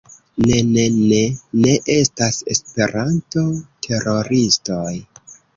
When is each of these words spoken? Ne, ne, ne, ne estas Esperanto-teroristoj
Ne, 0.45 0.55
ne, 0.69 0.85
ne, 1.09 1.19
ne 1.67 1.75
estas 1.97 2.39
Esperanto-teroristoj 2.55 4.91